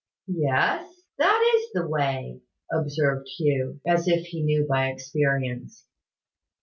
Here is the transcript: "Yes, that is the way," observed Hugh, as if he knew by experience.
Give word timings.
"Yes, 0.25 1.03
that 1.19 1.53
is 1.57 1.73
the 1.73 1.87
way," 1.87 2.41
observed 2.73 3.27
Hugh, 3.37 3.81
as 3.85 4.07
if 4.07 4.25
he 4.25 4.41
knew 4.41 4.65
by 4.67 4.87
experience. 4.89 5.85